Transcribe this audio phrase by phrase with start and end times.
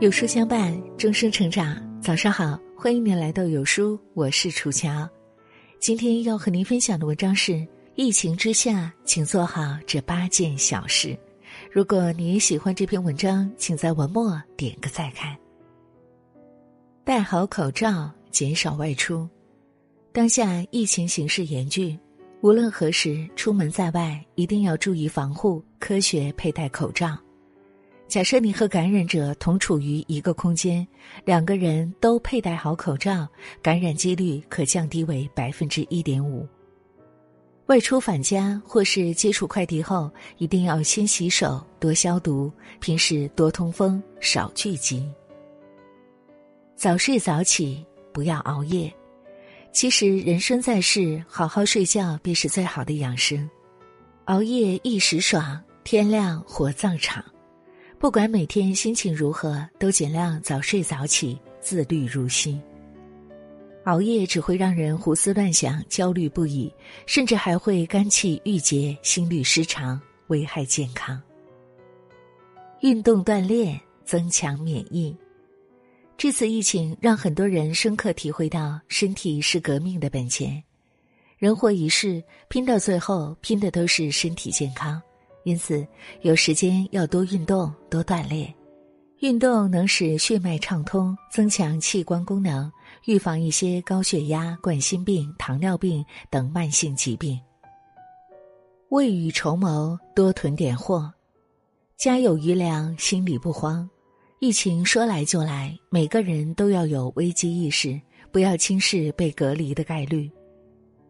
[0.00, 1.76] 有书相伴，终生成长。
[2.00, 5.06] 早上好，欢迎您来到有书，我是楚乔。
[5.78, 11.14] 今天要和您分享的文章是：疫情之下，请做好这八件小事。
[11.70, 15.36] 如果你也喜欢这篇文章，请在文末点个再看。
[17.04, 19.28] 戴好口罩，减少外出。
[20.12, 21.98] 当下疫情形势严峻，
[22.40, 27.18] 无论何时出门在外，一定要注意防护，科学佩戴口罩。
[28.10, 30.84] 假设你和感染者同处于一个空间，
[31.24, 33.28] 两个人都佩戴好口罩，
[33.62, 36.44] 感染几率可降低为百分之一点五。
[37.66, 45.08] 外出返家或是接触快递后，一定要先洗手、多消毒，平时多通风、少聚集。
[46.74, 48.92] 早睡早起，不要熬夜。
[49.70, 53.48] 其实人生在世，好好睡觉便是最好的养生。
[54.24, 57.24] 熬夜一时爽，天亮火葬场。
[58.00, 62.58] 不管每天心情如何，都尽量早睡早起，自律如新。
[63.84, 66.72] 熬夜只会让人胡思乱想、焦虑不已，
[67.04, 71.20] 甚至还会肝气郁结、心律失常，危害健康。
[72.80, 75.14] 运动锻炼增强免疫。
[76.16, 80.62] 这次疫情让很多人深刻体会到，身体是革命的本钱。
[81.36, 84.98] 人活一世，拼到最后，拼的都是身体健康。
[85.44, 85.86] 因此，
[86.22, 88.52] 有时间要多运动、多锻炼。
[89.20, 92.72] 运动能使血脉畅通，增强器官功能，
[93.04, 97.38] 预防一些高血压、冠心病、糖尿病等慢性疾病。
[98.88, 101.12] 未雨绸缪，多囤点货，
[101.96, 103.88] 家有余粮，心里不慌。
[104.38, 108.00] 疫情说来就来，每个人都要有危机意识，
[108.32, 110.30] 不要轻视被隔离的概率。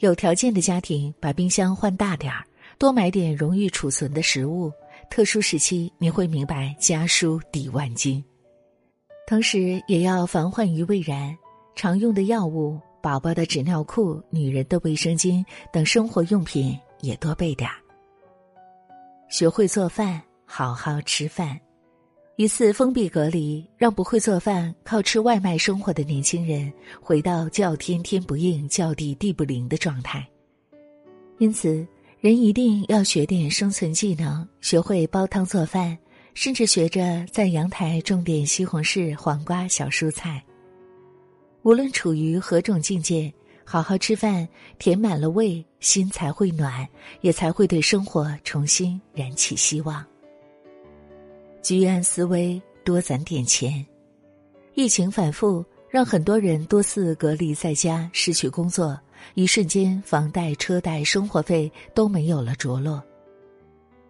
[0.00, 2.44] 有条件的家庭，把冰箱换大点儿。
[2.78, 4.70] 多买点容易储存的食物，
[5.10, 8.22] 特殊时期你会明白家书抵万金。
[9.26, 11.34] 同时也要防患于未然，
[11.74, 17.76] 常用的药物、宝宝的纸尿裤、女人的卫生巾等生活用品也多备点儿。
[19.30, 21.58] 学会做饭，好好吃饭。
[22.36, 26.70] 一次封闭隔离，让不会做饭、靠吃外卖生活的年轻人
[27.00, 30.26] 回到叫天天不应、叫地地不灵的状态。
[31.38, 31.86] 因此。
[32.24, 35.94] 人一定要学点生存技能，学会煲汤做饭，
[36.32, 40.42] 甚至学着在阳台种点西红柿、黄瓜、小蔬菜。
[41.64, 43.30] 无论处于何种境界，
[43.62, 44.48] 好好吃饭，
[44.78, 46.88] 填满了胃，心才会暖，
[47.20, 50.02] 也才会对生活重新燃起希望。
[51.60, 53.84] 居安思危，多攒点钱。
[54.72, 55.62] 疫情反复。
[55.90, 58.98] 让很多人多次隔离在家，失去工作，
[59.32, 63.02] 一瞬间房贷、车贷、生活费都没有了着落。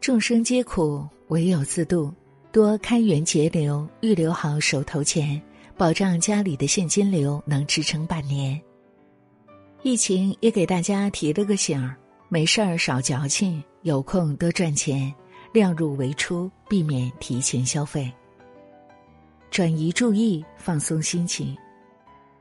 [0.00, 2.12] 众生皆苦，唯有自渡。
[2.52, 5.40] 多开源节流，预留好手头钱，
[5.76, 8.60] 保障家里的现金流能支撑半年。
[9.82, 11.96] 疫情也给大家提了个醒儿：
[12.28, 15.14] 没事儿少矫情，有空多赚钱，
[15.52, 18.12] 量入为出，避免提前消费。
[19.48, 21.56] 转移注意，放松心情。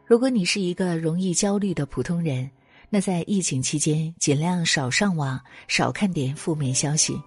[0.06, 2.50] 如果你是一个容易焦虑的普通人，
[2.90, 7.20] 那在疫情期间尽量少上网，少看点负面消息，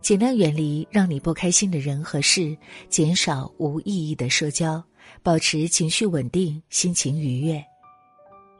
[0.00, 2.56] 尽量远离让你不开心的人和事，
[2.88, 4.82] 减少无意义的社交，
[5.22, 7.62] 保持情绪稳定，心情愉悦。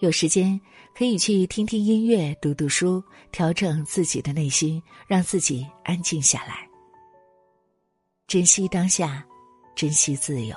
[0.01, 0.61] 有时间
[0.95, 6.69] 可以去听听音乐，读读书，调整自己的内心，让自己安静下来。
[8.27, 9.25] 珍惜当下，
[9.75, 10.55] 珍惜自由。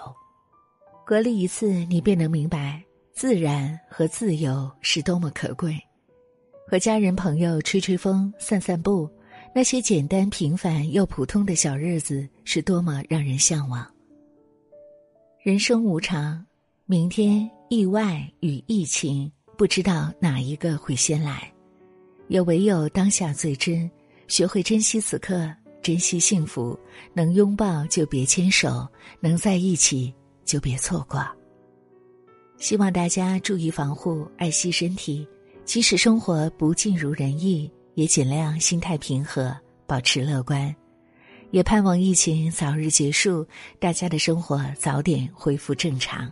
[1.06, 2.84] 隔离一次，你便能明白。
[3.20, 5.78] 自然和自由是多么可贵，
[6.66, 9.10] 和家人朋友吹吹风、散散步，
[9.54, 13.86] 那些简单平凡又普通的小日子是多么让人向往。
[15.44, 16.42] 人生无常，
[16.86, 21.52] 明天意外与疫情，不知道哪一个会先来，
[22.30, 23.92] 也唯有当下最真，
[24.30, 26.80] 学会珍惜此刻，珍惜幸福，
[27.14, 28.88] 能拥抱就别牵手，
[29.20, 30.14] 能在一起
[30.46, 31.22] 就别错过。
[32.60, 35.26] 希望大家注意防护，爱惜身体。
[35.64, 39.56] 即使生活不尽如人意，也尽量心态平和，
[39.88, 40.76] 保持乐观。
[41.52, 43.48] 也盼望疫情早日结束，
[43.80, 46.32] 大家的生活早点恢复正常。